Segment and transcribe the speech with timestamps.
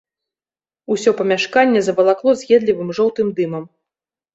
[0.95, 3.75] Усё памяшканне завалакло з'едлівым жоўтым дымам.